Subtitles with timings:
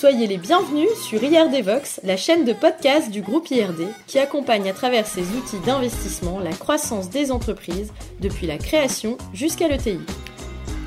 [0.00, 4.66] Soyez les bienvenus sur IRD Vox, la chaîne de podcast du groupe IRD qui accompagne
[4.70, 9.98] à travers ses outils d'investissement la croissance des entreprises depuis la création jusqu'à l'ETI.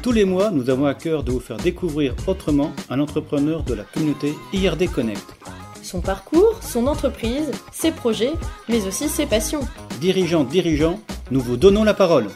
[0.01, 3.75] Tous les mois, nous avons à cœur de vous faire découvrir autrement un entrepreneur de
[3.75, 5.35] la communauté IRD Connect.
[5.83, 8.33] Son parcours, son entreprise, ses projets,
[8.67, 9.61] mais aussi ses passions.
[10.01, 10.99] Dirigeants, dirigeants,
[11.29, 12.29] nous vous donnons la parole.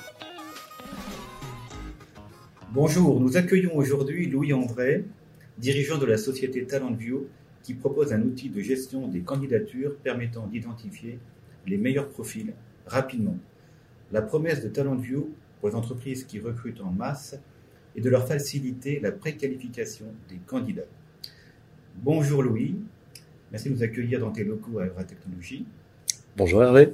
[2.71, 5.05] Bonjour, nous accueillons aujourd'hui Louis André,
[5.57, 7.27] dirigeant de la société TalentView,
[7.63, 11.20] qui propose un outil de gestion des candidatures permettant d'identifier
[11.65, 12.53] les meilleurs profils
[12.85, 13.38] rapidement.
[14.12, 17.38] La promesse de TalentView pour les entreprises qui recrutent en masse
[17.95, 20.88] est de leur faciliter la préqualification des candidats.
[21.98, 22.76] Bonjour Louis,
[23.51, 25.65] merci de nous accueillir dans tes locaux à Evra Technologies.
[26.37, 26.93] Bonjour Hervé.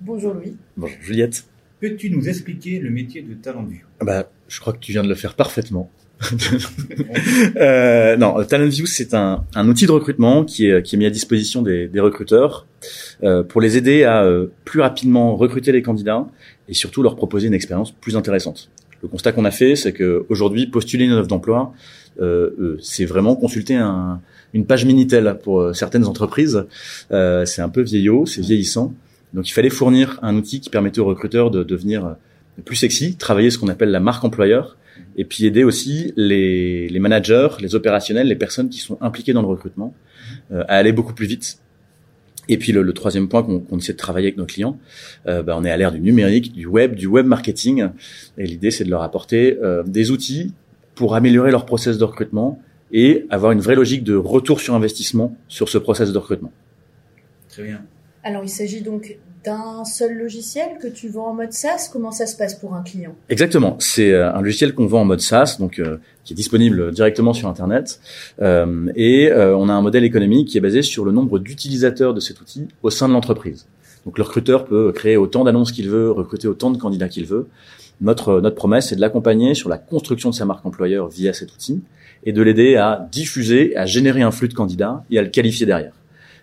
[0.00, 0.56] Bonjour Louis.
[0.76, 1.46] Bonjour Juliette.
[1.80, 5.14] Peux-tu nous expliquer le métier de TalentView bah, Je crois que tu viens de le
[5.14, 5.90] faire parfaitement.
[7.56, 11.10] Euh, non, TalentView, c'est un, un, outil de recrutement qui est, qui est mis à
[11.10, 12.66] disposition des, des recruteurs
[13.22, 16.26] euh, pour les aider à euh, plus rapidement recruter les candidats
[16.68, 18.70] et surtout leur proposer une expérience plus intéressante.
[19.02, 21.72] Le constat qu'on a fait, c'est que aujourd'hui, postuler une offre d'emploi,
[22.20, 24.20] euh, euh, c'est vraiment consulter un,
[24.52, 26.66] une page Minitel pour euh, certaines entreprises.
[27.10, 28.92] c'est un peu vieillot, c'est vieillissant.
[29.32, 32.16] Donc il fallait fournir un outil qui permettait aux recruteurs de devenir
[32.64, 34.76] plus sexy, travailler ce qu'on appelle la marque employeur,
[35.16, 39.42] et puis aider aussi les, les, managers, les opérationnels, les personnes qui sont impliquées dans
[39.42, 39.94] le recrutement
[40.52, 41.58] euh, à aller beaucoup plus vite.
[42.48, 44.78] Et puis le, le troisième point qu'on essaie de travailler avec nos clients,
[45.26, 47.88] euh, bah, on est à l'ère du numérique, du web, du web marketing,
[48.38, 50.52] et l'idée c'est de leur apporter euh, des outils
[50.94, 52.60] pour améliorer leur process de recrutement
[52.92, 56.52] et avoir une vraie logique de retour sur investissement sur ce process de recrutement.
[57.48, 57.82] Très bien.
[58.22, 62.26] Alors, il s'agit donc d'un seul logiciel que tu vends en mode SaaS Comment ça
[62.26, 63.14] se passe pour un client?
[63.30, 63.76] Exactement.
[63.78, 67.32] C'est euh, un logiciel qu'on vend en mode SaaS, donc euh, qui est disponible directement
[67.32, 68.00] sur Internet.
[68.42, 72.12] Euh, et euh, on a un modèle économique qui est basé sur le nombre d'utilisateurs
[72.12, 73.66] de cet outil au sein de l'entreprise.
[74.04, 77.48] Donc le recruteur peut créer autant d'annonces qu'il veut, recruter autant de candidats qu'il veut.
[78.00, 81.52] Notre, notre promesse, c'est de l'accompagner sur la construction de sa marque employeur via cet
[81.52, 81.82] outil
[82.24, 85.66] et de l'aider à diffuser, à générer un flux de candidats et à le qualifier
[85.66, 85.92] derrière.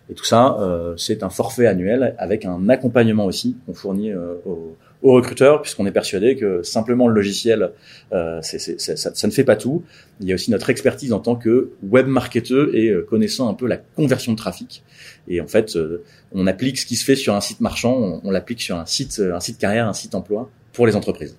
[0.10, 4.36] Et tout ça, euh, c'est un forfait annuel avec un accompagnement aussi qu'on fournit euh,
[4.46, 7.72] aux, aux, recruteurs, puisqu'on est persuadé que simplement le logiciel,
[8.14, 9.84] euh, c'est, c'est, ça, ça, ne fait pas tout.
[10.22, 13.54] Il y a aussi notre expertise en tant que web marketeur et euh, connaissant un
[13.54, 14.84] peu la conversion de trafic.
[15.28, 18.22] Et en fait, euh, on applique ce qui se fait sur un site marchand, on,
[18.24, 21.38] on l'applique sur un site, un site carrière, un site emploi pour les entreprises.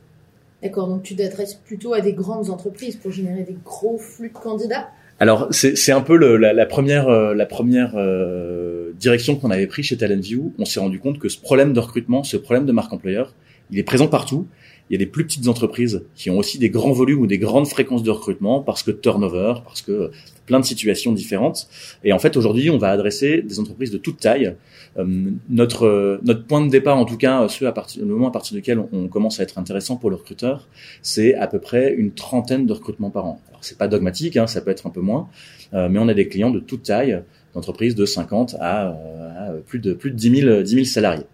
[0.62, 4.34] D'accord, donc tu t'adresses plutôt à des grandes entreprises pour générer des gros flux de
[4.34, 4.88] candidats
[5.20, 10.54] alors c'est un peu la, première la première euh, direction qu'on avait pris chez TalentView.
[10.58, 13.34] On s'est rendu compte que ce problème de recrutement, ce problème de marque employeur,
[13.70, 14.46] il est présent partout.
[14.90, 17.38] Il y a des plus petites entreprises qui ont aussi des grands volumes ou des
[17.38, 20.10] grandes fréquences de recrutement parce que turnover, parce que
[20.46, 21.68] plein de situations différentes.
[22.04, 24.56] Et en fait, aujourd'hui, on va adresser des entreprises de toute taille.
[24.98, 28.30] Euh, notre notre point de départ, en tout cas, ce à partir le moment à
[28.30, 30.68] partir duquel on, on commence à être intéressant pour le recruteur,
[31.02, 33.40] c'est à peu près une trentaine de recrutements par an.
[33.48, 35.28] Alors c'est pas dogmatique, hein, ça peut être un peu moins,
[35.74, 37.22] euh, mais on a des clients de toute taille,
[37.54, 41.26] d'entreprises de 50 à, à, plus de plus de 10 000, 10 000 salariés.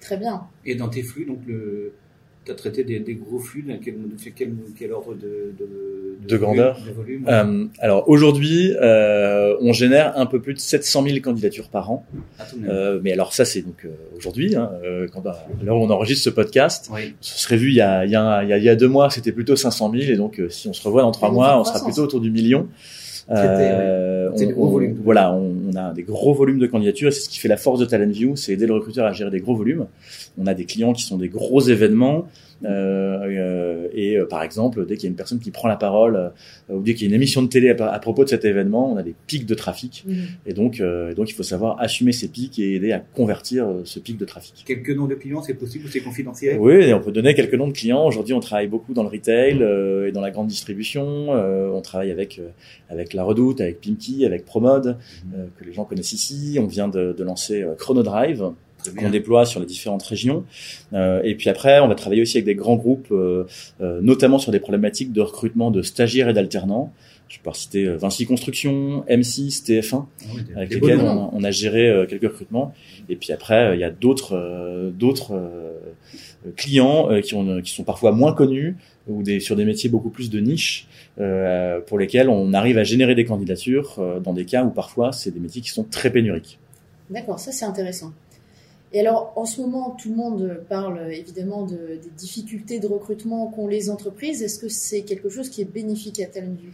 [0.00, 0.42] Très bien.
[0.64, 1.92] Et dans tes flux, donc le
[2.46, 3.96] tu as traité des, des, gros flux, dans quel,
[4.34, 5.68] quel, quel ordre de, de,
[6.22, 7.32] de, de grandeur de volume, ouais.
[7.32, 12.06] euh, Alors aujourd'hui, euh, on génère un peu plus de 700 000 candidatures par an.
[12.38, 14.70] Ah, euh, mais alors ça, c'est donc euh, aujourd'hui, hein,
[15.12, 16.88] quand à l'heure où on enregistre ce podcast.
[16.94, 17.14] Oui.
[17.20, 19.32] Ce serait vu il y a, il y a, il y a deux mois, c'était
[19.32, 22.02] plutôt 500 000, et donc si on se revoit dans trois mois, on sera plutôt
[22.02, 22.68] autour du million.
[23.28, 25.00] Euh, on, gros volumes.
[25.02, 27.56] Voilà, on, on, a des gros volumes de candidatures et c'est ce qui fait la
[27.56, 29.86] force de TalentView, c'est aider le recruteur à gérer des gros volumes.
[30.38, 32.28] On a des clients qui sont des gros événements.
[32.64, 36.32] Euh, euh, et par exemple, dès qu'il y a une personne qui prend la parole
[36.70, 38.90] ou dès qu'il y a une émission de télé à, à, propos de cet événement,
[38.90, 40.04] on a des pics de trafic.
[40.06, 40.12] Mm.
[40.12, 40.16] Mmh.
[40.46, 40.82] Et donc,
[41.16, 44.64] donc, il faut savoir assumer ces pics et aider à convertir ce pic de trafic.
[44.66, 46.58] Quelques noms de clients, c'est possible ou c'est confidentiel?
[46.58, 48.06] Oui, on peut donner quelques noms de clients.
[48.06, 49.62] Aujourd'hui, on travaille beaucoup dans le retail
[50.08, 51.30] et dans la grande distribution.
[51.30, 52.40] on travaille avec
[52.88, 54.96] avec la Redoute, avec Pimki, avec Promode,
[55.34, 56.58] euh, que les gens connaissent ici.
[56.60, 58.50] On vient de, de lancer euh, Chronodrive,
[58.96, 60.44] qu'on déploie sur les différentes régions.
[60.92, 63.44] Euh, et puis après, on va travailler aussi avec des grands groupes, euh,
[63.80, 66.92] notamment sur des problématiques de recrutement de stagiaires et d'alternants.
[67.28, 72.22] Je peux citer Vinci Construction, M6, TF1, oui, avec lesquels on, on, a géré quelques
[72.22, 72.72] recrutements.
[73.08, 75.34] Et puis après, il y a d'autres d'autres
[76.56, 78.76] clients qui, ont, qui sont parfois moins connus
[79.08, 80.88] ou des, sur des métiers beaucoup plus de niche
[81.18, 85.12] euh, pour lesquels on arrive à générer des candidatures euh, dans des cas où parfois
[85.12, 86.58] c'est des métiers qui sont très pénuriques.
[87.10, 88.12] D'accord, ça c'est intéressant.
[88.92, 93.48] Et alors, en ce moment, tout le monde parle évidemment de, des difficultés de recrutement
[93.48, 94.42] qu'ont les entreprises.
[94.42, 96.70] Est-ce que c'est quelque chose qui est bénéfique à TalentView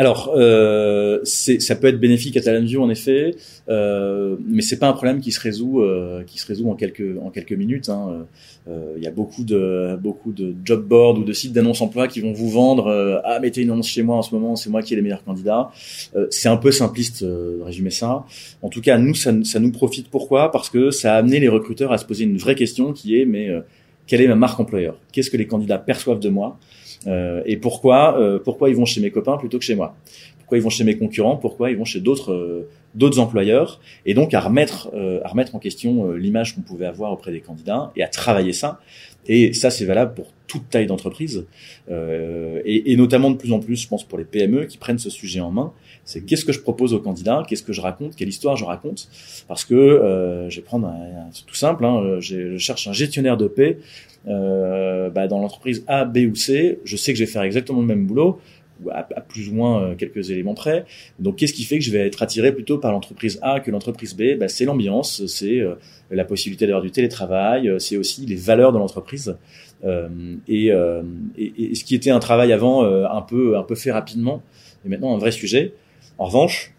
[0.00, 3.34] alors, euh, ça peut être bénéfique à TalentView en effet,
[3.68, 7.18] euh, mais c'est pas un problème qui se résout, euh, qui se résout en quelques
[7.22, 7.90] en quelques minutes.
[7.90, 8.26] Hein.
[8.66, 12.08] Euh, il y a beaucoup de beaucoup de job boards ou de sites d'annonces emploi
[12.08, 14.80] qui vont vous vendre ah mettez une annonce chez moi en ce moment, c'est moi
[14.80, 15.70] qui ai les meilleurs candidats.
[16.30, 18.24] c'est un peu simpliste de résumer ça.
[18.62, 20.08] En tout cas, nous ça nous profite.
[20.08, 20.50] Pourquoi?
[20.50, 23.26] Parce que ça a amené les recruteurs à se poser une vraie question qui est
[23.26, 23.50] mais
[24.10, 24.96] quelle est ma marque employeur?
[25.12, 26.58] Qu'est-ce que les candidats perçoivent de moi?
[27.06, 29.94] Euh, et pourquoi euh, pourquoi ils vont chez mes copains plutôt que chez moi?
[30.50, 31.36] Pourquoi ils vont chez mes concurrents?
[31.36, 33.80] Pourquoi ils vont chez d'autres euh, d'autres employeurs?
[34.04, 34.90] Et donc à remettre
[35.24, 38.80] à remettre en question l'image qu'on pouvait avoir auprès des candidats et à travailler ça.
[39.28, 41.46] Et ça c'est valable pour toute taille d'entreprise
[41.88, 45.10] et, et notamment de plus en plus, je pense pour les PME qui prennent ce
[45.10, 45.72] sujet en main.
[46.04, 49.08] C'est qu'est-ce que je propose aux candidats, qu'est-ce que je raconte, quelle histoire je raconte,
[49.46, 53.46] parce que euh, je vais prendre un, tout simple, hein, je cherche un gestionnaire de
[53.46, 53.78] paix
[54.28, 57.80] euh, bah, dans l'entreprise A, B ou C, je sais que je vais faire exactement
[57.80, 58.40] le même boulot,
[58.84, 60.84] ou à, plus ou moins euh, quelques éléments près.
[61.18, 64.14] Donc, qu'est-ce qui fait que je vais être attiré plutôt par l'entreprise A que l'entreprise
[64.14, 64.38] B?
[64.38, 65.74] Bah, C'est l'ambiance, c'est euh,
[66.10, 69.36] la possibilité d'avoir du télétravail, c'est aussi les valeurs de l'entreprise.
[69.84, 70.08] Euh,
[70.48, 70.66] et,
[71.38, 74.42] et, et, ce qui était un travail avant un peu un peu fait rapidement,
[74.84, 75.72] est maintenant un vrai sujet.
[76.18, 76.74] En revanche,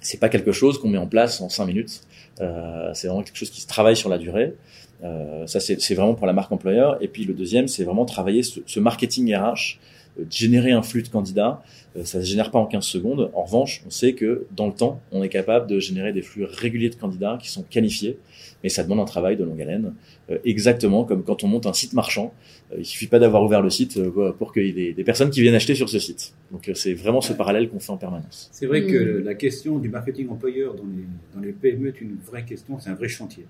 [0.00, 2.02] c'est pas quelque chose qu'on met en place en cinq minutes.
[2.40, 4.54] Euh, c'est vraiment quelque chose qui se travaille sur la durée.
[5.02, 6.96] Euh, ça, c'est vraiment pour la marque employeur.
[7.02, 9.78] Et puis le deuxième, c'est vraiment travailler ce, ce marketing RH,
[10.18, 11.62] euh, générer un flux de candidats.
[11.96, 13.30] Euh, ça ne se génère pas en 15 secondes.
[13.34, 16.44] En revanche, on sait que dans le temps, on est capable de générer des flux
[16.44, 18.18] réguliers de candidats qui sont qualifiés.
[18.62, 19.94] Mais ça demande un travail de longue haleine.
[20.30, 22.32] Euh, exactement comme quand on monte un site marchand.
[22.76, 23.98] il suffit pas d'avoir ouvert le site
[24.38, 26.34] pour qu'il y ait des, personnes qui viennent acheter sur ce site.
[26.52, 28.48] Donc c'est vraiment ce parallèle qu'on fait en permanence.
[28.52, 29.24] C'est vrai que mm.
[29.24, 31.04] la question du marketing employeur dans les,
[31.34, 33.44] dans les PME est une vraie question, c'est un vrai chantier.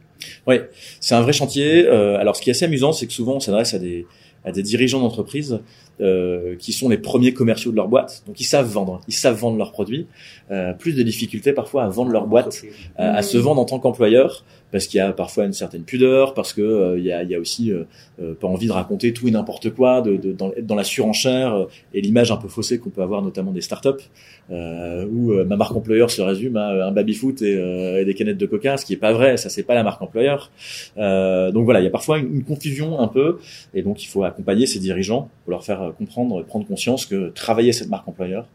[0.47, 0.57] Oui,
[1.01, 1.87] c'est un vrai chantier.
[1.87, 4.07] alors ce qui est assez amusant, c'est que souvent on s'adresse à des
[4.45, 5.61] à des dirigeants d'entreprise
[6.01, 8.23] euh, qui sont les premiers commerciaux de leur boîte.
[8.27, 10.07] Donc ils savent vendre, ils savent vendre leurs produits.
[10.51, 12.63] Euh, plus de difficultés parfois à vendre leur boîte,
[12.97, 16.53] à, se vendre en tant qu'employeur, parce qu'il y a parfois une certaine pudeur, parce
[16.53, 17.85] que euh, il, y a, il y, a, aussi euh,
[18.21, 21.67] euh, pas envie de raconter tout et n'importe quoi, de, de dans, dans, la surenchère
[21.95, 24.05] et l'image un peu faussée qu'on peut avoir notamment des startups,
[24.51, 28.47] où ma marque employeur se résume à un baby foot et, et, des canettes de
[28.47, 30.51] coca, ce qui est pas vrai, ça c'est pas la marque employeur.
[30.97, 33.39] donc voilà, il y a parfois une, une, confusion un peu,
[33.75, 37.73] et donc il faut accompagner ces dirigeants pour leur faire comprendre, prendre conscience que travailler
[37.73, 38.47] cette marque employeur,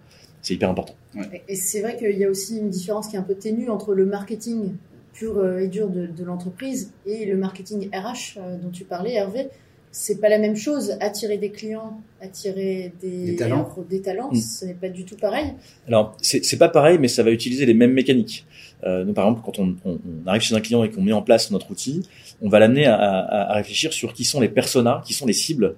[0.42, 0.96] c'est hyper important.
[1.48, 3.94] Et c'est vrai qu'il y a aussi une différence qui est un peu ténue entre
[3.94, 4.74] le marketing
[5.16, 9.48] pur euh, et dur de, l'entreprise et le marketing RH euh, dont tu parlais, Hervé.
[9.92, 10.98] C'est pas la même chose.
[11.00, 14.36] Attirer des clients, attirer des, talents, des talents mm.
[14.36, 15.54] ce n'est pas du tout pareil.
[15.88, 18.46] Alors, c'est pas pareil, mais ça va utiliser les mêmes mécaniques.
[18.84, 19.78] Euh, nous, par exemple, quand on,
[20.26, 22.06] arrive chez un client et qu'on met en place notre outil,
[22.42, 25.76] on va l'amener à, à, réfléchir sur qui sont les personas, qui sont les cibles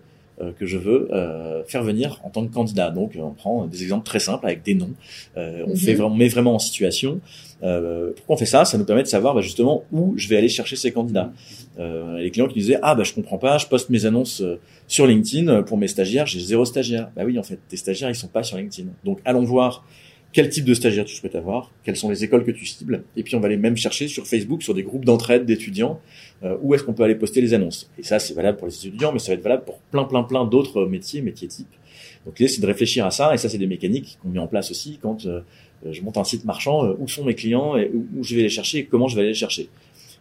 [0.57, 2.91] que je veux euh, faire venir en tant que candidat.
[2.91, 4.93] Donc, on prend des exemples très simples avec des noms.
[5.35, 7.19] Euh, on, fait, on met vraiment en situation.
[7.59, 8.65] pourquoi on fait ça?
[8.65, 11.31] Ça nous permet de savoir bah, justement où je vais aller chercher ces candidats.
[11.77, 14.43] les clients qui disaient ah bah je comprends pas, je poste mes annonces
[14.87, 17.09] sur LinkedIn pour mes stagiaires, j'ai zéro stagiaire.
[17.15, 18.89] Bah oui en fait, tes stagiaires ils sont pas sur LinkedIn.
[19.03, 19.85] Donc allons voir
[20.33, 23.23] quel type de stagiaire tu souhaites avoir, quelles sont les écoles que tu cibles, et
[23.23, 25.99] puis on va aller même chercher sur Facebook, sur des groupes d'entraide d'étudiants,
[26.43, 27.89] euh, où est-ce qu'on peut aller poster les annonces?
[27.97, 30.23] Et ça, c'est valable pour les étudiants, mais ça va être valable pour plein, plein,
[30.23, 31.67] plein d'autres métiers, métiers types.
[32.25, 34.47] Donc l'idée, c'est de réfléchir à ça, et ça, c'est des mécaniques qu'on met en
[34.47, 35.41] place aussi quand euh,
[35.89, 38.49] je monte un site marchand, euh, où sont mes clients, et où, je vais les
[38.49, 39.69] chercher, et comment je vais aller les chercher.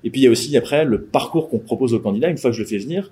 [0.05, 2.51] Et puis il y a aussi après le parcours qu'on propose au candidat, une fois
[2.51, 3.11] que je le fais venir,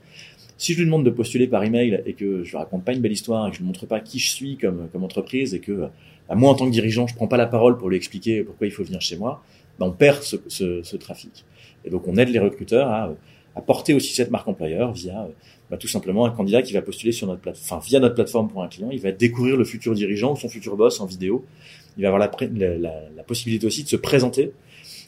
[0.56, 3.00] si je lui demande de postuler par email et que je lui raconte pas une
[3.00, 5.60] belle histoire et que je ne montre pas qui je suis comme, comme entreprise et
[5.60, 5.88] que
[6.28, 8.66] bah, moi en tant que dirigeant, je prends pas la parole pour lui expliquer pourquoi
[8.66, 9.42] il faut venir chez moi,
[9.78, 11.44] bah, on perd ce, ce, ce, trafic.
[11.84, 13.14] Et donc on aide les recruteurs à,
[13.56, 15.28] à porter aussi cette marque employeur via
[15.70, 18.48] bah, tout simplement un candidat qui va postuler sur notre plateforme, enfin via notre plateforme
[18.48, 21.44] pour un client, il va découvrir le futur dirigeant ou son futur boss en vidéo.
[21.96, 24.50] Il va avoir la, la, la, possibilité aussi de se présenter.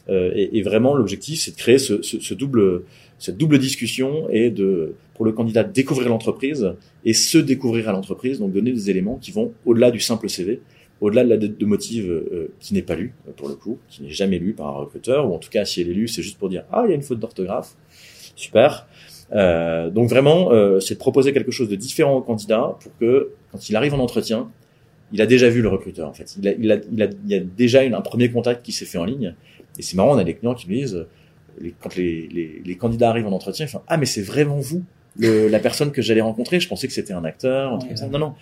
[0.09, 2.83] Euh, et, et, vraiment l'objectif, c'est de créer ce, ce, ce, double,
[3.19, 8.39] cette double discussion et de pour le candidat découvrir l'entreprise et se découvrir à l'entreprise,
[8.39, 10.61] donc donner des éléments qui vont au-delà du simple CV
[11.01, 14.03] au-delà de la dette de motive euh, qui n'est pas lue pour le coup, qui
[14.03, 16.21] n'est jamais lue par un recruteur, ou en tout cas si elle est lue, c'est
[16.21, 17.75] juste pour dire ah il y a une faute d'orthographe,
[18.35, 18.87] super.
[19.33, 23.31] Euh, donc vraiment, euh, c'est de proposer quelque chose de différent au candidat pour que
[23.51, 24.49] quand il arrive en entretien,
[25.11, 27.33] il a déjà vu le recruteur en fait, il a, il a, il a, il
[27.33, 29.35] a déjà une, un premier contact qui s'est fait en ligne.
[29.77, 31.05] Et c'est marrant, on a des clients qui me disent
[31.61, 34.57] les, quand les, les, les, candidats arrivent en entretien, ils font ah mais c'est vraiment
[34.57, 34.83] vous
[35.19, 37.97] le, la personne que j'allais rencontrer, je pensais que c'était un acteur, un truc comme
[37.97, 38.07] ça.
[38.07, 38.33] Non non.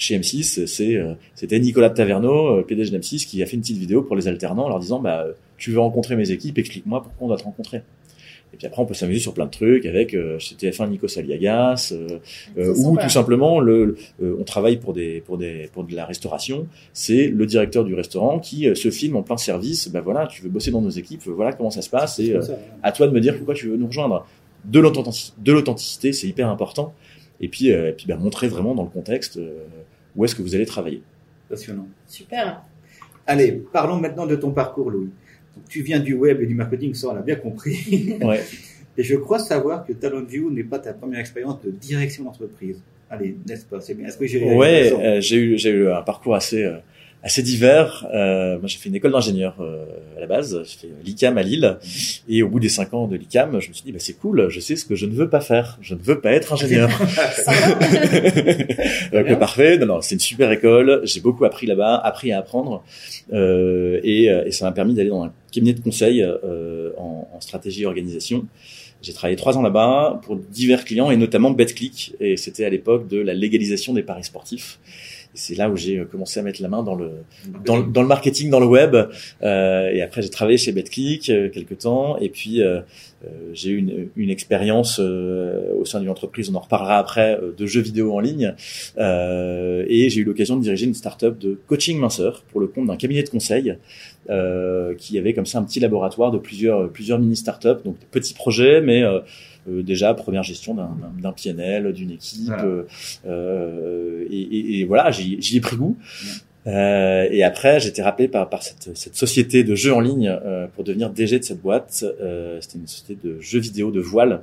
[0.00, 3.62] Euh, chez M6, c'est euh, c'était Nicolas Taverneau, euh, PDG d'M6, qui a fait une
[3.62, 5.26] petite vidéo pour les alternants en leur disant bah
[5.58, 7.82] tu veux rencontrer mes équipes, explique-moi pourquoi on doit te rencontrer.
[8.52, 11.06] Et puis après, on peut s'amuser sur plein de trucs avec euh, chez TF1 Nico
[11.06, 12.18] Saliagas, euh,
[12.58, 16.04] euh, ou tout simplement le, euh, on travaille pour des pour des pour de la
[16.04, 16.66] restauration.
[16.92, 19.88] C'est le directeur du restaurant qui euh, se filme en plein service.
[19.88, 22.18] Ben voilà, tu veux bosser dans nos équipes, voilà comment ça se passe.
[22.18, 22.42] Et euh,
[22.82, 24.26] à toi de me dire pourquoi tu veux nous rejoindre.
[24.64, 26.92] De l'authenticité, de c'est hyper important.
[27.40, 29.64] Et puis, euh, et puis ben, montrer vraiment dans le contexte euh,
[30.16, 31.02] où est-ce que vous allez travailler.
[31.48, 31.86] Passionnant.
[32.06, 32.62] Super.
[33.26, 35.10] Allez, parlons maintenant de ton parcours, Louis.
[35.56, 38.16] Donc, tu viens du web et du marketing, ça on l'a bien compris.
[38.22, 38.42] Ouais.
[38.98, 42.82] Et je crois savoir que TalentView n'est pas ta première expérience de direction d'entreprise.
[43.08, 43.80] Allez, n'est-ce pas?
[43.80, 44.06] C'est bien.
[44.08, 45.00] Est-ce que j'ai Ouais, raison?
[45.00, 46.76] euh, j'ai eu j'ai eu un parcours assez euh,
[47.22, 48.06] assez divers.
[48.14, 49.84] Euh, moi, j'ai fait une école d'ingénieur euh,
[50.16, 50.62] à la base.
[50.64, 51.78] J'ai fait l'ICAM à Lille.
[52.28, 54.48] Et au bout des cinq ans de l'ICAM, je me suis dit, bah, c'est cool.
[54.48, 55.78] Je sais ce que je ne veux pas faire.
[55.80, 56.90] Je ne veux pas être ingénieur.
[59.12, 59.78] Donc parfait.
[59.78, 61.00] Non, non, c'est une super école.
[61.04, 62.82] J'ai beaucoup appris là-bas, appris à apprendre,
[63.32, 67.28] euh, et, euh, et ça m'a permis d'aller dans un cabinet de conseil euh, en,
[67.32, 68.46] en stratégie et organisation.
[69.02, 72.14] J'ai travaillé trois ans là-bas pour divers clients et notamment BetClick.
[72.20, 74.78] Et c'était à l'époque de la légalisation des paris sportifs.
[75.34, 77.10] C'est là où j'ai euh, commencé à mettre la main dans le
[77.64, 78.96] dans, le- dans le marketing, dans le web.
[79.42, 82.18] Euh, et après, j'ai travaillé chez BetClick euh, quelques temps.
[82.18, 82.62] Et puis,
[83.52, 87.52] j'ai eu une, une expérience euh, au sein d'une entreprise, on en reparlera après, euh,
[87.56, 88.54] de jeux vidéo en ligne.
[88.98, 92.86] Euh, et j'ai eu l'occasion de diriger une start-up de coaching minceur pour le compte
[92.86, 93.76] d'un cabinet de conseil
[94.30, 98.06] euh, qui avait comme ça un petit laboratoire de plusieurs plusieurs mini startups, donc des
[98.10, 99.20] petits projets, mais euh,
[99.68, 102.64] euh, déjà première gestion d'un PNL, d'une équipe, Voilà.
[102.64, 102.82] euh,
[103.26, 105.96] euh, et, et- et voilà, j'y j'y ai pris goût.
[106.70, 111.10] Euh, et après, j'étais rappelé par, cette société de jeux en ligne euh, pour devenir
[111.10, 112.04] DG de cette boîte.
[112.20, 114.42] Euh, C'était une société de jeux vidéo de voile,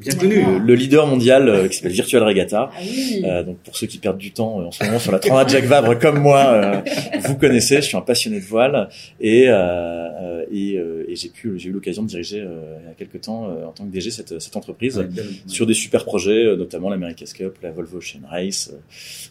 [0.00, 0.34] Bien connu.
[0.44, 2.70] le, le leader mondial euh, qui s'appelle Virtual Regatta.
[2.72, 3.22] Ah oui.
[3.24, 5.48] Euh, donc pour ceux qui perdent du temps euh, en ce moment sur la Transat
[5.50, 6.80] Jacques Vabre comme moi, euh,
[7.24, 8.88] vous connaissez, je suis un passionné de voile
[9.20, 12.88] et euh, euh, et, euh, et j'ai pu j'ai eu l'occasion de diriger euh, il
[12.88, 15.74] y a quelques temps euh, en tant que DG cette cette entreprise bien- sur des
[15.74, 18.78] super projets, euh, notamment l'America's Cup, la Volvo Ocean Race, euh,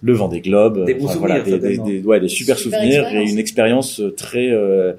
[0.01, 3.29] le Vendée Globe, Des bons souvenirs, des, des, des- ouais, des super, Super souvenirs et
[3.29, 4.93] une expérience euh, très euh,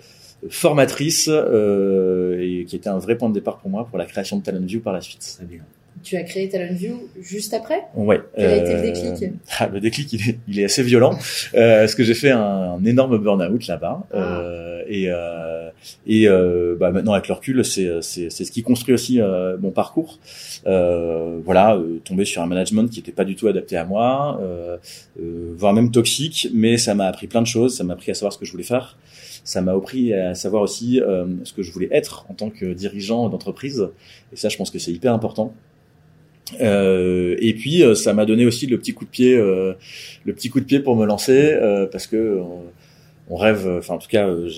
[0.51, 4.37] formatrice euh, et qui était un vrai point de départ pour moi pour la création
[4.39, 5.35] de TalentView par la suite.
[5.37, 5.61] Très bien.
[6.05, 7.81] Tu as créé TalentView juste après?
[7.97, 8.21] Ouais.
[8.37, 9.33] Quel a été le déclic?
[9.59, 11.19] Ah, Le déclic, il est, il est assez violent.
[11.55, 14.07] Euh, parce que j'ai fait un, un énorme burn-out là-bas.
[14.13, 14.17] Ah.
[14.17, 15.58] Euh, et euh,
[16.07, 19.57] et euh, bah, maintenant, avec le recul, c'est, c'est, c'est ce qui construit aussi euh,
[19.59, 20.19] mon parcours.
[20.67, 24.39] Euh, voilà, euh, tomber sur un management qui n'était pas du tout adapté à moi,
[24.41, 24.77] euh,
[25.21, 26.49] euh, voire même toxique.
[26.53, 27.77] Mais ça m'a appris plein de choses.
[27.77, 28.99] Ça m'a appris à savoir ce que je voulais faire.
[29.45, 32.73] Ça m'a appris à savoir aussi euh, ce que je voulais être en tant que
[32.73, 33.89] dirigeant d'entreprise.
[34.33, 35.55] Et ça, je pense que c'est hyper important.
[36.61, 39.75] Euh, et puis euh, ça m'a donné aussi le petit coup de pied, euh,
[40.25, 42.43] le petit coup de pied pour me lancer euh, parce que euh,
[43.31, 44.49] on rêve, enfin en tout cas euh,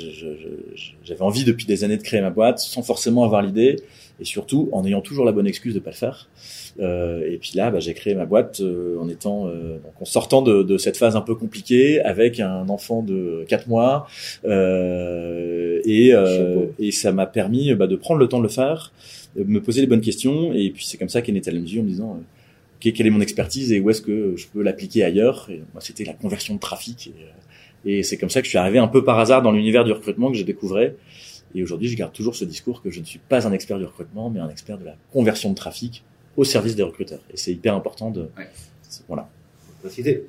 [1.02, 3.76] j'avais envie depuis des années de créer ma boîte sans forcément avoir l'idée
[4.20, 6.28] et surtout en ayant toujours la bonne excuse de pas le faire.
[6.78, 10.04] Euh, et puis là, bah, j'ai créé ma boîte euh, en étant, euh, donc en
[10.04, 14.06] sortant de, de cette phase un peu compliquée avec un enfant de 4 mois
[14.44, 18.92] euh, et, euh, et ça m'a permis bah, de prendre le temps de le faire,
[19.36, 21.84] de me poser les bonnes questions et puis c'est comme ça qu'est né TalentView en
[21.84, 25.02] me disant euh, ok, quelle est mon expertise et où est-ce que je peux l'appliquer
[25.02, 25.48] ailleurs?
[25.50, 27.30] Et moi, c'était la conversion de trafic et, euh,
[27.84, 29.92] et c'est comme ça que je suis arrivé un peu par hasard dans l'univers du
[29.92, 30.96] recrutement que j'ai découvrais.
[31.54, 33.84] Et aujourd'hui, je garde toujours ce discours que je ne suis pas un expert du
[33.84, 36.04] recrutement, mais un expert de la conversion de trafic
[36.36, 37.20] au service des recruteurs.
[37.32, 38.48] Et c'est hyper important de, Ouais.
[38.88, 39.28] c'est- voilà.
[39.82, 40.26] Préciser.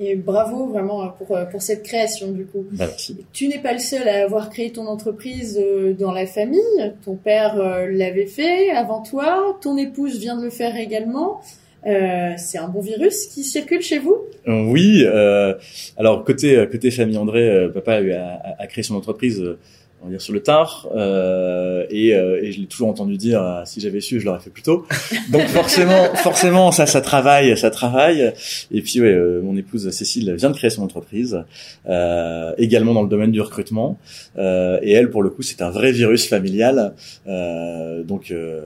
[0.00, 2.64] Et bravo vraiment pour, euh, pour cette création du coup.
[2.72, 3.16] Bah, merci.
[3.32, 6.60] Tu n'es pas le seul à avoir créé ton entreprise euh, dans la famille.
[7.04, 9.58] Ton père euh, l'avait fait avant toi.
[9.60, 11.40] Ton épouse vient de le faire également.
[11.88, 14.16] Euh, c'est un bon virus qui circule chez vous?
[14.46, 15.02] Euh, Oui.
[15.06, 15.54] euh,
[15.96, 19.40] alors côté côté famille André, euh, papa a, eu- a créé son entreprise.
[19.40, 19.58] euh,
[20.00, 23.42] on va dire sur le tard euh, et, euh, et je l'ai toujours entendu dire
[23.42, 24.86] euh, si j'avais su je l'aurais fait plus tôt
[25.32, 28.32] donc forcément forcément ça ça travaille ça travaille
[28.70, 31.42] et puis ouais euh, mon épouse Cécile vient de créer son entreprise
[31.88, 33.98] euh, également dans le domaine du recrutement
[34.38, 36.94] euh, et elle pour le coup c'est un vrai virus familial
[37.26, 38.60] euh, donc euh,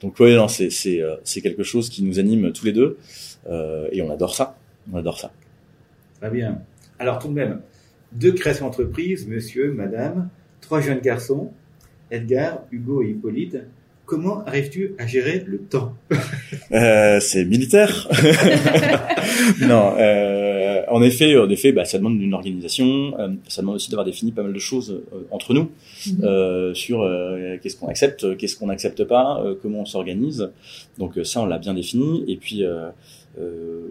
[0.00, 2.98] donc ouais non c'est c'est euh, c'est quelque chose qui nous anime tous les deux
[3.48, 4.56] euh, et on adore ça
[4.92, 5.32] on adore ça
[6.20, 6.62] Très bien.
[6.98, 7.60] Alors tout de même,
[8.12, 10.28] deux créations d'entreprise, monsieur, madame,
[10.60, 11.52] trois jeunes garçons,
[12.10, 13.58] Edgar, Hugo et Hippolyte.
[14.04, 15.94] Comment arrives-tu à gérer le temps?
[16.72, 18.08] Euh, c'est militaire.
[19.60, 20.47] non, euh,
[20.88, 23.18] en effet, en effet, bah, ça demande une organisation.
[23.18, 25.70] euh, ça demande aussi d'avoir défini pas mal de choses euh, entre nous
[26.22, 30.50] euh, sur euh, qu'est-ce qu'on accepte, qu'est-ce qu'on n'accepte pas, euh, comment on s'organise.
[30.98, 32.24] Donc euh, ça, on l'a bien défini.
[32.28, 32.90] Et puis, euh,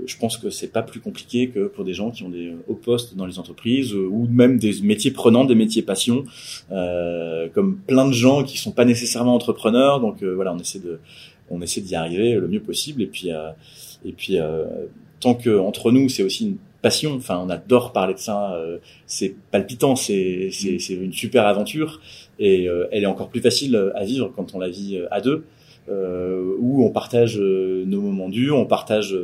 [0.05, 2.73] je pense que c'est pas plus compliqué que pour des gens qui ont des hauts
[2.73, 6.25] postes dans les entreprises ou même des métiers prenants, des métiers passion,
[7.53, 10.01] comme plein de gens qui sont pas nécessairement entrepreneurs.
[10.01, 10.99] Donc voilà, on essaie de
[11.49, 13.29] on essaie d'y arriver le mieux possible et puis
[14.03, 14.37] et puis
[15.21, 17.15] tant que entre nous c'est aussi une passion.
[17.15, 18.53] Enfin, on adore parler de ça.
[18.53, 22.01] Euh, c'est palpitant, c'est c'est c'est une super aventure
[22.39, 25.21] et euh, elle est encore plus facile à vivre quand on la vit euh, à
[25.21, 25.45] deux.
[26.59, 29.15] où on partage nos moments durs, on partage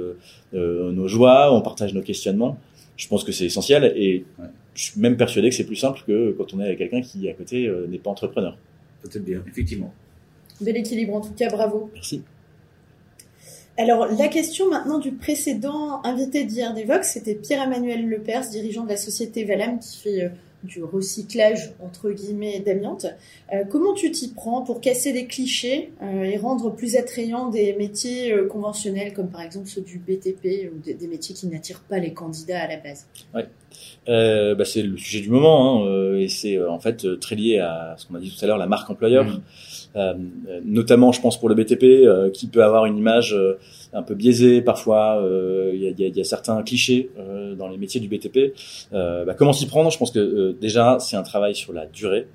[0.54, 2.58] nos joies, on partage nos questionnements.
[2.96, 4.24] Je pense que c'est essentiel et
[4.74, 7.28] je suis même persuadé que c'est plus simple que quand on est avec quelqu'un qui
[7.28, 8.56] à côté n'est pas entrepreneur.
[9.02, 9.94] Peut-être bien, effectivement.
[10.62, 11.90] Bel équilibre en tout cas, bravo.
[11.94, 12.24] Merci.
[13.78, 19.46] Alors, la question maintenant du précédent invité d'IRDVox, c'était Pierre-Emmanuel Lepers, dirigeant de la société
[19.46, 20.30] Valam, qui fait euh,
[20.64, 23.08] du recyclage, entre guillemets, d'amiante.
[23.52, 27.74] Euh, comment tu t'y prends pour casser des clichés euh, et rendre plus attrayants des
[27.74, 32.14] métiers conventionnels, comme par exemple ceux du BTP, ou des, métiers qui n'attirent pas les
[32.14, 33.08] candidats à la base?
[33.34, 33.48] Ouais.
[34.06, 38.06] Bah, c'est le sujet du moment, hein, et c'est en fait très lié à ce
[38.06, 39.26] qu'on a dit tout à l'heure, la marque employeur.
[39.26, 39.42] Mmh.
[39.96, 40.14] Euh,
[40.64, 43.60] notamment je pense pour le BTP euh, qui peut avoir une image euh,
[43.94, 45.24] un peu biaisée parfois
[45.72, 47.12] il y a, certains clichés
[47.58, 48.56] dans les métiers du BTP
[48.92, 49.92] bah, comment s'y prendre?
[49.92, 52.28] Je pense que déjà c'est un travail sur la durée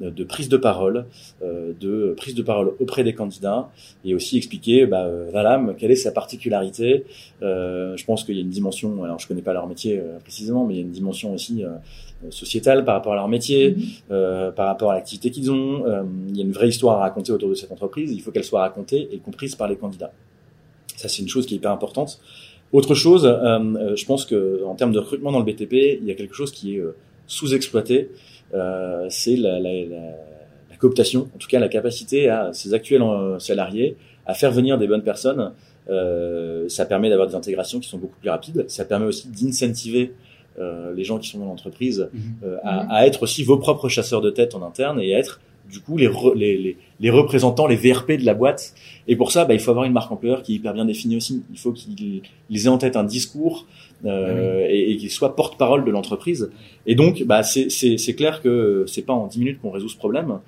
[0.00, 1.06] de prise de parole,
[1.42, 3.68] de prise de parole auprès des candidats
[4.04, 7.04] et aussi expliquer, bah, voilà, quelle est sa particularité.
[7.40, 10.74] je pense qu'il y a une dimension, alors je connais pas leur métier précisément, mais
[10.74, 11.64] il y a une dimension aussi
[12.24, 13.76] euh, sociétale par rapport à leur métier,
[14.10, 15.86] euh, par rapport à l'activité qu'ils ont.
[15.86, 18.12] Euh, il y a une vraie histoire à raconter autour de cette entreprise.
[18.12, 20.10] Il faut qu'elle soit racontée et comprise par les candidats.
[20.96, 22.18] Ça, c'est une chose qui est hyper importante.
[22.72, 26.10] Autre chose, euh, je pense que en termes de recrutement dans le BTP, il y
[26.10, 26.82] a quelque chose qui est
[27.28, 28.10] sous-exploité.
[29.08, 29.96] c'est la, la, la,
[30.70, 33.02] la, cooptation, en tout cas la capacité à ces actuels
[33.38, 35.52] salariés à faire venir des bonnes personnes.
[36.68, 38.64] ça permet d'avoir des intégrations qui sont beaucoup plus rapides.
[38.68, 40.12] Ça permet aussi d'incentiver
[40.58, 42.20] euh, les gens qui sont dans l'entreprise mhm.
[42.42, 42.90] euh, à, mhm.
[42.90, 45.96] à, être aussi vos propres chasseurs de tête en interne et à être du coup
[45.96, 48.74] les, les, les, représentants, les VRP de la boîte.
[49.06, 51.16] Et pour ça, bah, il faut avoir une marque employeur qui est hyper bien définie
[51.16, 51.44] aussi.
[51.52, 53.66] Il faut qu'ils aient en tête un discours
[54.04, 56.50] euh, ah et, et qu'ils soient porte-parole de l'entreprise.
[56.86, 60.38] Et donc, bah, c'est clair que c'est pas en 10 minutes qu'on résout ce problème.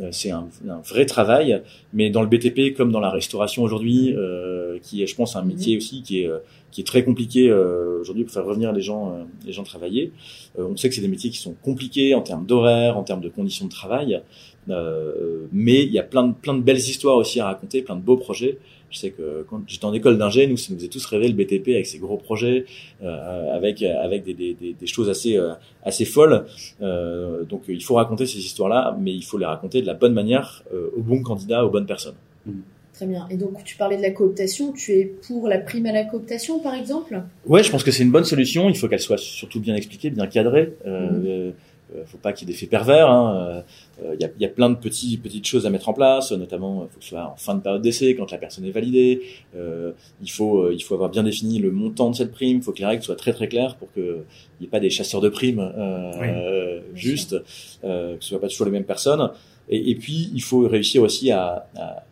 [0.00, 4.12] Euh, c'est un, un, vrai travail, mais dans le BTP comme dans la restauration aujourd'hui,
[4.16, 5.48] euh, qui est, je pense, un mhm.
[5.48, 6.30] métier aussi qui est
[6.74, 10.10] qui est très compliqué euh, aujourd'hui pour faire revenir les gens euh, les gens travailler.
[10.58, 13.20] Euh, on sait que c'est des métiers qui sont compliqués en termes d'horaire, en termes
[13.20, 14.20] de conditions de travail,
[14.68, 18.02] mais il y a plein de plein de belles histoires aussi à raconter, plein de
[18.02, 18.58] beaux projets.
[18.90, 21.34] Je sais que quand j'étais en école d'ingé, nous, ça nous faisait tous rêver le
[21.34, 22.64] BTP avec ses gros projets,
[23.02, 25.36] euh, avec avec des, des, des, choses assez
[25.82, 26.46] assez folles.
[26.80, 30.14] Euh, donc il faut raconter ces histoires-là, mais il faut les raconter de la bonne
[30.14, 30.62] manière
[30.96, 32.16] aux bons candidats, aux bonnes personnes.
[32.46, 32.52] Mmh.
[32.94, 33.26] Très bien.
[33.28, 34.72] Et donc, tu parlais de la cooptation.
[34.72, 37.22] Tu es pour la prime à la cooptation, par exemple?
[37.44, 38.68] Ouais, je pense que c'est une bonne solution.
[38.68, 40.74] Il faut qu'elle soit surtout bien expliquée, bien cadrée.
[40.86, 41.54] Euh, mhm.
[41.94, 43.08] Euh, faut pas qu'il y ait d'effets pervers.
[43.10, 43.62] Hein.
[44.02, 46.32] Euh, il y, a, y, a, plein de petits, petites choses à mettre en place,
[46.32, 48.70] notamment il faut que ce soit en fin de période d'essai, quand la personne est
[48.70, 49.22] validée.
[49.56, 52.58] Euh, il, faut, il faut avoir bien défini le montant de cette prime.
[52.58, 54.22] Il faut que les règles soient très très claires pour qu'il
[54.60, 57.36] n'y ait pas des chasseurs de primes euh, juste,
[57.82, 59.30] que ce soit pas toujours les mêmes personnes.
[59.68, 62.04] Et, et puis, il faut réussir aussi à, à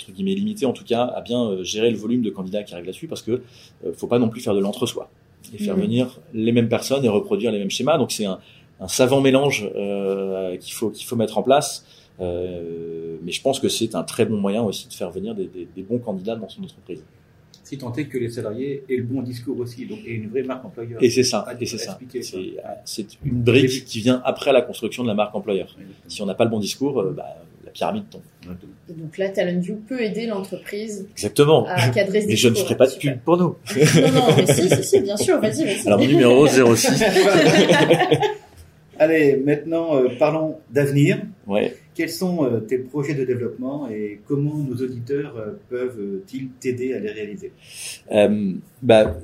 [0.00, 2.72] entre guillemets limité en tout cas à bien euh, gérer le volume de candidats qui
[2.72, 3.42] arrivent là-dessus parce que
[3.84, 5.10] euh, faut pas non plus faire de l'entre-soi
[5.54, 5.80] et faire mmh.
[5.80, 7.96] venir les mêmes personnes et reproduire les mêmes schémas.
[7.98, 8.38] Donc c'est un,
[8.80, 11.84] un, savant mélange euh, qu'il faut qu'il faut mettre en place.
[12.20, 15.46] Euh, mais je pense que c'est un très bon moyen aussi de faire venir des,
[15.46, 17.02] des, des bons candidats dans son entreprise.
[17.64, 20.42] Si tant est que les salariés aient le bon discours aussi, donc et une vraie
[20.42, 21.02] marque employeur.
[21.02, 21.98] Et c'est ça, et c'est ça.
[22.84, 25.76] C'est une brique qui vient après la construction de la marque employeur.
[26.08, 27.36] Si on n'a pas le bon discours, bah,
[27.70, 28.22] pyramide tombe.
[28.88, 31.66] Et donc là, TalentView peut aider l'entreprise Exactement.
[31.66, 33.56] à cadrer ce Mais je ne ferai pas de pub pour nous.
[33.76, 35.86] non, non, mais si, si, si, bien sûr, vas-y, vas-y.
[35.86, 36.88] Alors, mon numéro 06.
[39.00, 41.22] Allez, maintenant, euh, parlons d'avenir.
[41.46, 41.74] Ouais.
[41.94, 46.98] Quels sont euh, tes projets de développement et comment nos auditeurs euh, peuvent-ils t'aider à
[46.98, 47.50] les réaliser?
[48.82, 49.16] Bah,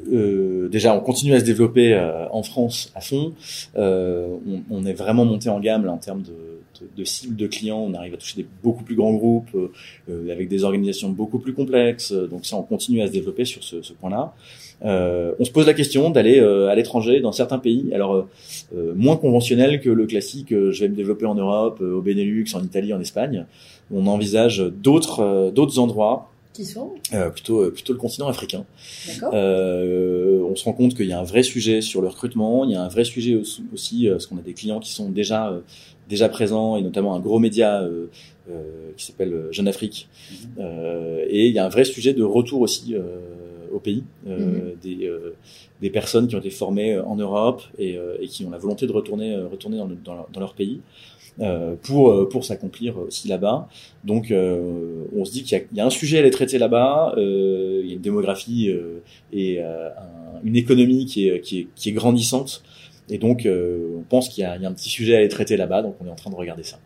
[0.71, 1.95] Déjà, on continue à se développer
[2.31, 3.35] en France à fond.
[3.75, 6.56] On, on, est vraiment monté en gamme là, en termes de
[6.97, 9.73] de cibles de clients, on arrive à toucher des beaucoup plus grands groupes euh,
[10.11, 12.13] euh, avec des organisations beaucoup plus complexes.
[12.13, 14.35] Donc ça, on continue à se développer sur ce, ce point-là.
[14.85, 18.27] Euh, on se pose la question d'aller à l'étranger dans certains pays, alors
[18.75, 20.49] moins conventionnel que le classique.
[20.51, 23.47] je vais me développer en Europe, au Benelux, en Italie, en Espagne.
[23.91, 26.31] On envisage d'autres d'autres endroits.
[26.57, 26.95] Qui sont
[27.35, 28.65] plutôt plutôt le continent africain.
[29.23, 32.75] on se rend compte qu'il y a un vrai sujet sur le recrutement, il y
[32.75, 35.61] a un vrai sujet aussi, aussi parce qu'on a des clients qui sont déjà
[36.09, 38.07] déjà présent et notamment un gros média euh,
[38.51, 40.09] euh, qui s'appelle Jeune Afrique.
[40.59, 42.95] Euh, et il y a un vrai sujet de retour aussi
[43.73, 45.11] au pays, des,
[45.83, 48.93] des personnes qui ont été formées en Europe et, et qui ont la volonté de
[48.93, 50.81] retourner, retourner dans, dans, dans leur pays.
[51.43, 53.69] Euh, pour pour s'accomplir aussi là-bas.
[54.05, 57.13] Donc euh, on se dit qu'il y, y, a un sujet à les traiter là-bas.
[57.19, 58.71] Euh, il y a une démographie
[59.35, 59.93] et un,
[60.45, 62.63] une économie qui est, qui est, qui est grandissante.
[63.11, 65.83] Et donc on pense qu'il y, y, a un petit sujet à les traiter là-bas.
[65.83, 66.79] Donc on est en train de regarder ça.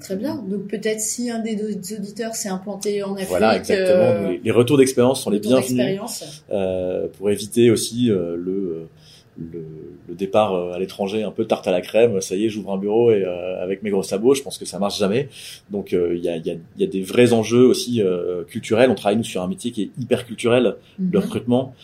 [0.00, 0.36] Très bien.
[0.36, 3.28] Donc peut-être si un des auditeurs s'est implanté en Afrique.
[3.28, 4.30] Voilà, exactement.
[4.30, 6.00] Les, les, retours d'expérience sont les bienvenus
[6.50, 8.88] euh, pour éviter aussi euh, le
[9.38, 9.64] le,
[10.08, 12.20] le, départ euh, à l'étranger un peu tarte à la crème.
[12.20, 14.64] Ça y est, j'ouvre un bureau et euh, avec mes gros sabots, je pense que
[14.64, 15.28] ça marche jamais.
[15.70, 18.02] Donc euh, il y, a, y, a, y, a, des vrais enjeux aussi
[18.48, 18.90] culturels.
[18.90, 21.24] On travaille nous sur un métier qui est hyper culturel, le mhm.
[21.24, 21.74] recrutement.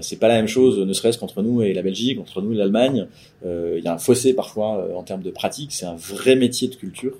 [0.00, 2.56] c'est pas la même chose, ne serait-ce qu'entre nous et la Belgique, entre nous et
[2.56, 3.06] l'Allemagne.
[3.44, 5.72] Il y a un fossé parfois en termes de pratique.
[5.72, 7.16] C'est un vrai métier de culture.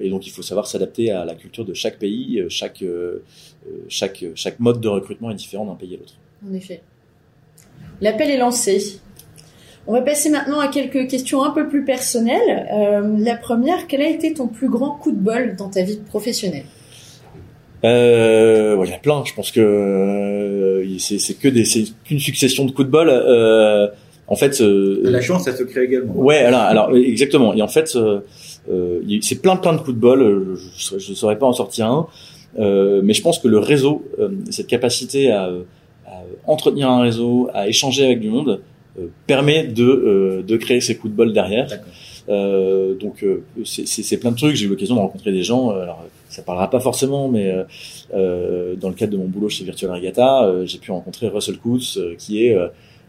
[0.00, 2.42] et donc il faut savoir s'adapter à la culture de chaque pays.
[2.48, 2.84] Chaque,
[3.88, 6.14] chaque, chaque mode de recrutement est différent d'un pays à l'autre.
[6.48, 6.82] En effet.
[8.00, 9.00] L'appel est lancé.
[9.86, 12.66] On va passer maintenant à quelques questions un peu plus personnelles.
[12.72, 15.98] Euh, la première, quel a été ton plus grand coup de bol dans ta vie
[16.08, 16.64] professionnelle?
[17.84, 19.22] Euh, Il y a plein.
[19.26, 23.08] Je pense que euh, c'est que des, c'est qu'une succession de coups de bol.
[23.10, 23.88] Euh,
[24.26, 26.14] en fait, la chance, ça se crée également.
[26.16, 27.52] Ouais, alors, alors exactement.
[27.52, 27.94] Et en fait,
[29.20, 30.56] c'est plein plein de coups de bol.
[30.78, 32.06] Je ne saurais pas en sortir un,
[32.56, 34.02] mais je pense que le réseau,
[34.50, 35.50] cette capacité à
[36.46, 38.60] entretenir un réseau, à échanger avec du monde,
[38.98, 41.68] euh, permet de, euh, de créer ces coups de bol derrière.
[42.28, 43.24] Euh, donc
[43.64, 44.54] c'est plein de trucs.
[44.54, 45.70] J'ai eu l'occasion de rencontrer des gens.
[45.70, 47.54] alors ça parlera pas forcément, mais
[48.12, 52.46] dans le cadre de mon boulot chez Virtual Regatta, j'ai pu rencontrer Russell Coutts, qui
[52.46, 52.56] est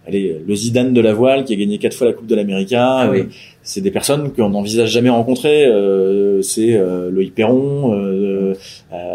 [0.08, 2.74] allez, le Zidane de la voile qui a gagné quatre fois la Coupe de l'Amérique.
[2.74, 3.24] Ah oui.
[3.64, 5.66] c'est des personnes qu'on n'envisage jamais rencontrer.
[5.66, 8.54] Euh, c'est euh, Loïc Perron, euh,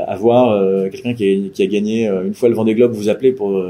[0.07, 3.63] avoir quelqu'un qui, a, qui a gagné une fois le Vendée Globe, vous appelez pour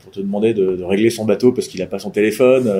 [0.00, 2.70] pour te demander de, de régler son bateau parce qu'il a pas son téléphone.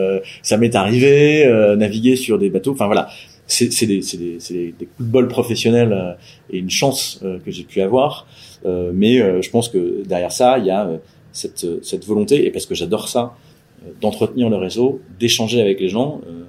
[0.43, 2.73] ça m'est arrivé, naviguer sur des bateaux.
[2.73, 3.09] Enfin voilà,
[3.47, 6.17] c'est des, des, des, des, coups de bol professionnels
[6.53, 8.27] et une chance que j'ai pu avoir.
[8.65, 10.89] mais je pense que derrière ça, il y a
[11.33, 13.35] cette, cette volonté, et parce que j'adore ça,
[14.01, 16.43] d'entretenir le réseau, d'échanger avec les gens, euh,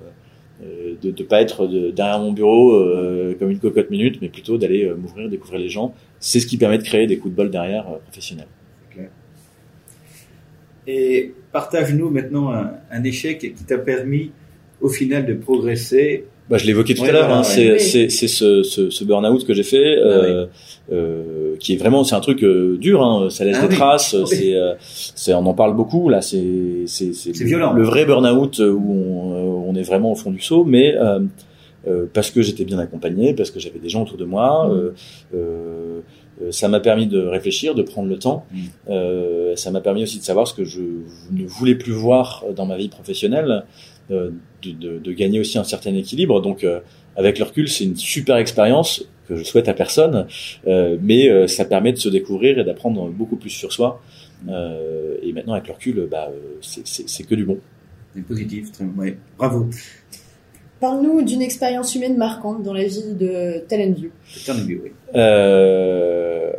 [0.63, 4.57] euh, de ne pas être derrière mon bureau euh, comme une cocotte minute, mais plutôt
[4.57, 5.93] d'aller m'ouvrir, découvrir les gens.
[6.19, 8.47] C'est ce qui permet de créer des coups de bol derrière professionnels.
[10.87, 14.31] Et partage-nous maintenant un, un, échec qui t'a permis
[14.81, 18.89] au final de progresser bah, je l'évoquais tout à l'heure, hein, c'est c'est ce, ce,
[18.89, 20.45] ce burn-out que j'ai fait, ah euh,
[20.91, 24.17] euh, qui est vraiment, c'est un truc euh, dur, hein, ça laisse ah des traces,
[24.25, 28.59] c'est, euh, c'est, on en parle beaucoup là, c'est c'est c'est le, le, vrai burn-out
[28.59, 30.93] où on, on, est vraiment au fond du saut, mais
[31.87, 34.69] euh, parce que j'étais bien accompagné, parce que j'avais des gens autour de moi.
[35.33, 35.37] Mmh.
[36.51, 38.45] ça m'a permis de réfléchir, de prendre le temps.
[38.51, 39.55] Mmh.
[39.55, 42.75] ça m'a permis aussi de savoir ce que je ne voulais plus voir dans ma
[42.75, 43.63] vie professionnelle.
[44.09, 44.31] Euh,
[44.63, 46.39] de, de, de, gagner aussi un certain équilibre.
[46.39, 46.81] Donc, euh,
[47.15, 50.27] avec le recul, c'est une super expérience que je souhaite à personne,
[50.67, 54.01] euh, mais ça permet de se découvrir et d'apprendre beaucoup plus sur soi.
[54.47, 56.29] et maintenant, avec le recul, bah,
[56.61, 57.57] c'est que du bon.
[58.13, 59.17] C'est positif, très ouais.
[59.37, 59.67] bravo.
[60.79, 64.09] Parle-nous d'une expérience humaine marquante dans la vie de Talentview.
[64.45, 64.91] Talentview, oui.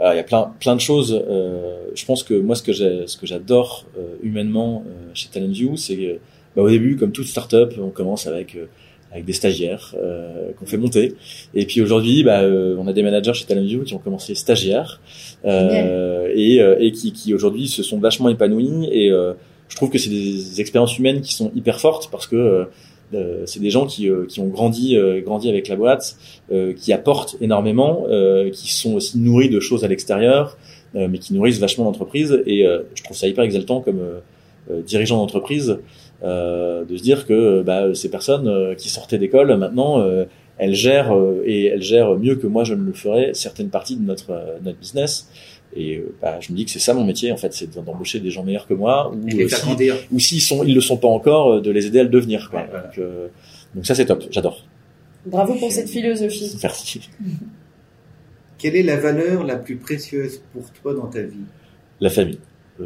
[0.02, 1.12] Euh, il y a plein, plein de choses.
[1.28, 6.20] Euh, je pense que moi, ce que j'adore euh, humainement chez Talentview, c'est
[6.56, 8.66] bah, au début, comme toute startup, on commence avec euh,
[9.12, 11.14] avec des stagiaires euh, qu'on fait monter.
[11.54, 15.00] Et puis aujourd'hui, bah, euh, on a des managers chez Talentview qui ont commencé stagiaires
[15.44, 18.88] euh, et, euh, et qui, qui aujourd'hui se sont vachement épanouis.
[18.90, 19.10] Et
[19.68, 22.66] je trouve que c'est des expériences humaines qui sont hyper fortes parce que
[23.44, 26.16] c'est des gens qui, qui ont grandi, grandi avec la boîte,
[26.76, 28.06] qui apportent énormément,
[28.52, 30.56] qui sont aussi nourris de choses à l'extérieur,
[30.94, 32.42] mais qui nourrissent vachement l'entreprise.
[32.46, 34.00] Et je trouve ça hyper exaltant comme
[34.86, 35.78] dirigeant d'entreprise
[36.22, 40.24] euh, de se dire que bah, ces personnes euh, qui sortaient d'école maintenant euh,
[40.58, 41.12] elles gèrent
[41.44, 44.32] et elles gèrent mieux que moi je ne le ferais certaines parties de notre
[44.62, 45.28] notre business.
[45.74, 48.30] Et bah, je me dis que c'est ça mon métier en fait c'est d'embaucher des
[48.30, 51.70] gens meilleurs que moi ou si, ou s'ils sont ils le sont pas encore de
[51.70, 52.60] les aider à le devenir quoi.
[52.60, 53.04] donc,
[53.74, 54.64] donc ça c'est top j'adore.
[55.26, 56.56] Bravo pour cette philosophie.
[56.62, 57.08] Merci.
[58.58, 61.46] Quelle est la valeur la plus précieuse pour toi dans ta vie?
[62.00, 62.38] La famille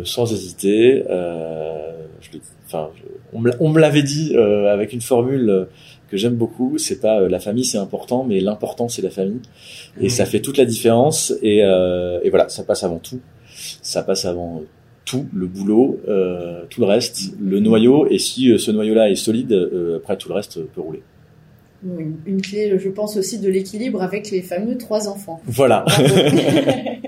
[0.04, 2.90] sans hésiter euh, je enfin,
[3.32, 5.64] on me l'avait dit euh, avec une formule euh,
[6.10, 6.78] que j'aime beaucoup.
[6.78, 9.40] C'est pas euh, la famille, c'est important, mais l'important c'est la famille,
[10.00, 11.32] et ça fait toute la différence.
[11.42, 13.20] Et, et, voilà, ça passe avant tout.
[13.82, 14.62] Ça passe avant
[15.04, 16.00] tout, le boulot,
[16.68, 18.06] tout le reste, le noyau.
[18.10, 19.52] Et si ce noyau-là est solide,
[19.96, 21.02] après tout le reste peut rouler.
[21.84, 25.40] Une, une, clé, je pense aussi, de l'équilibre avec les fameux trois enfants.
[25.46, 25.84] Voilà.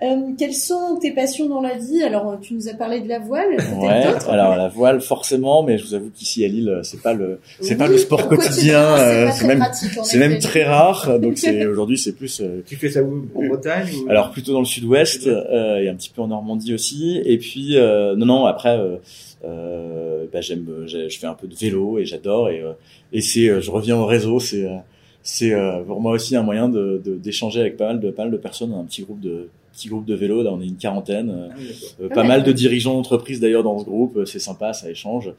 [0.00, 2.02] Euh, quelles sont tes passions dans la vie?
[2.04, 3.56] Alors, tu nous as parlé de la voile.
[3.80, 7.40] Ouais, alors la voile forcément, mais je vous avoue qu'ici à Lille, c'est pas le,
[7.60, 9.64] c'est pas le sport quotidien, c'est euh, même,
[10.04, 11.18] c'est très rare.
[11.18, 13.26] Donc c'est aujourd'hui, c'est plus euh, Tu fais ça où?
[13.34, 14.08] En Bretagne ou...
[14.08, 17.20] Alors plutôt dans le sud-ouest euh, et un petit peu en Normandie aussi.
[17.24, 18.96] Et puis euh, non non après euh,
[19.44, 22.72] euh, bah, j'aime j'ai- je fais un peu de vélo et j'adore et euh,
[23.12, 24.76] et c'est euh, je reviens au réseau c'est euh,
[25.22, 28.22] c'est euh, pour moi aussi un moyen de de- d'échanger avec pas mal de pas
[28.24, 30.76] mal de personnes un petit groupe de petit groupe de vélo là on est une
[30.76, 31.66] quarantaine euh, Ah oui,
[32.02, 32.28] euh, pas ouais.
[32.28, 35.30] mal de dirigeants d'entreprise d'ailleurs dans ce groupe, euh, c'est sympa, ça échange,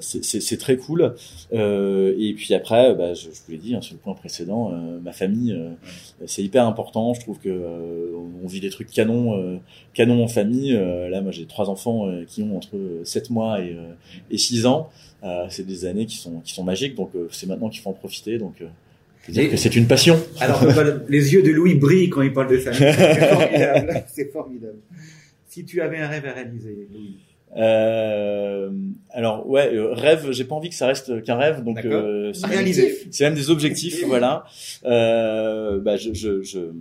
[0.00, 1.14] c'est- très cool.
[1.52, 4.70] Et puis après, bah, je, je vous l'ai dit hein, sur le point précédent,
[5.02, 5.56] ma famille,
[6.26, 7.14] c'est hyper important.
[7.14, 8.10] Je trouve que euh,
[8.42, 9.56] on vit des trucs canons, euh,
[9.94, 10.74] canons en famille.
[10.74, 13.92] Euh, là, moi, j'ai trois enfants qui ont entre 7 mois et, euh,
[14.30, 14.88] et 6 ans.
[15.24, 17.90] Euh, c'est des années qui sont qui sont magiques, donc euh, c'est maintenant qu'il faut
[17.90, 18.38] en profiter.
[18.38, 18.66] Donc, euh,
[19.56, 20.18] c'est une passion.
[20.40, 20.64] Alors,
[21.08, 22.78] les yeux de Louis brillent quand il parle de famille.
[22.94, 24.04] C'est formidable.
[24.14, 24.78] C'est formidable.
[25.48, 27.16] Si tu avais un rêve à réaliser, Louis,
[27.56, 28.70] Euh,
[29.10, 32.46] alors ouais, euh, rêve, j'ai pas envie que ça reste qu'un rêve, donc euh, c'est
[32.46, 32.98] même, réaliser.
[33.10, 34.44] c'est même des objectifs, voilà.
[34.86, 36.72] Euh, bah, je, je, je-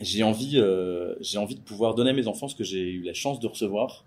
[0.00, 3.02] j'ai envie, euh, j'ai envie de pouvoir donner à mes enfants ce que j'ai eu
[3.02, 4.04] la chance de recevoir.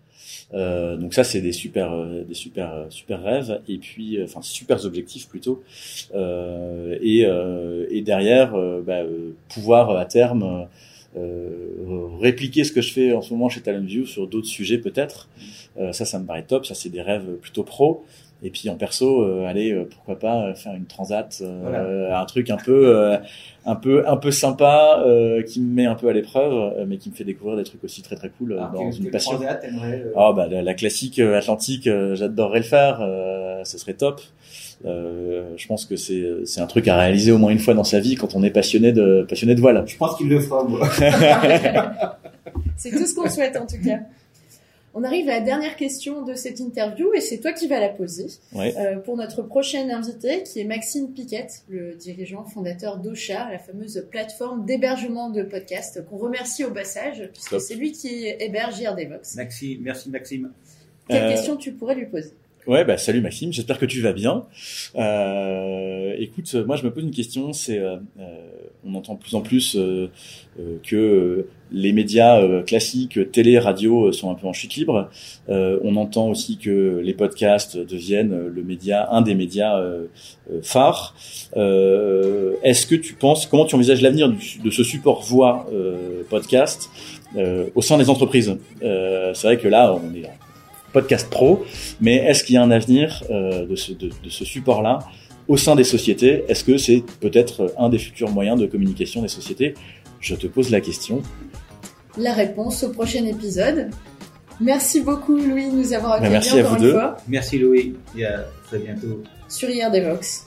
[0.54, 4.26] Euh, donc ça, c'est des super, euh, des super, euh, super rêves, et puis, euh,
[4.26, 5.64] enfin, super objectifs plutôt.
[6.14, 7.26] Et,
[7.90, 8.54] et derrière,
[8.86, 9.04] bah,
[9.50, 10.68] pouvoir à terme
[11.16, 15.30] répliquer ce que je fais en ce moment chez Talentview sur d'autres sujets peut-être.
[15.80, 16.66] Euh, ça, ça me paraît top.
[16.66, 18.06] Ça, c'est des rêves plutôt pro.
[18.44, 22.20] Et puis en perso, euh, allez, euh, pourquoi pas euh, faire une transat, euh, Voilà.
[22.22, 23.18] un truc un peu, euh,
[23.66, 26.98] un peu, un peu sympa, euh, qui me met un peu à l'épreuve, euh, mais
[26.98, 29.32] qui me fait découvrir des trucs aussi très très cool euh, Ah, dans une passion.
[29.38, 33.80] transat, euh, Ah bah la, la classique euh, Atlantique, euh, j'adorerais le faire, euh, ce
[33.80, 34.22] serait top.
[34.86, 37.84] Euh, je pense que c'est c'est un truc à réaliser au moins une fois dans
[37.84, 39.84] sa vie quand on est passionné de passionné de voile.
[39.88, 40.88] Je pense qu'il le fera, moi.
[42.78, 44.00] C'est tout ce qu'on souhaite en tout cas.
[44.94, 47.90] On arrive à la dernière question de cette interview et c'est toi qui vas la
[47.90, 48.74] poser Ouais.
[48.78, 54.04] Euh, pour notre prochaine invité qui est Maxime Piquette, le dirigeant fondateur d'Ocha, la fameuse
[54.10, 59.36] plateforme d'hébergement de podcasts qu'on remercie au passage puisque c'est lui qui héberge IRDVox.
[59.36, 60.52] Maxime, merci Maxime.
[61.08, 62.32] Quelle Euh, question tu pourrais lui poser?
[62.68, 64.44] Ouais, bah salut Maxime, j'espère que tu vas bien.
[64.98, 68.26] Euh, écoute, moi je me pose une question, c'est euh, euh,
[68.86, 70.10] on entend plus en plus euh,
[70.60, 75.10] euh, que euh, les médias classiques, télé, radio, sont un peu en chute libre.
[75.50, 79.78] On entend aussi que les podcasts deviennent le média, un des médias
[80.62, 81.14] phares.
[81.58, 85.70] Est-ce que tu penses, comment tu envisages l'avenir de ce support voix
[86.30, 86.90] podcast
[87.76, 88.58] au sein des entreprises?
[88.80, 90.30] C'est vrai que là, on est
[90.98, 91.64] podcast pro,
[92.02, 95.00] mais est-ce qu'il y a un avenir euh, de ce, de, de ce support-là
[95.48, 96.44] au sein des sociétés?
[96.50, 99.74] Est-ce que c'est peut-être un des futurs moyens de communication des sociétés?
[100.20, 101.22] Je te pose la question.
[102.18, 103.90] La réponse au prochain épisode.
[104.60, 106.92] Merci beaucoup Louis de nous avoir accueillis merci à encore vous une deux.
[106.94, 109.22] fois Merci Louis et à très bientôt.
[109.48, 110.47] sur IRDVox.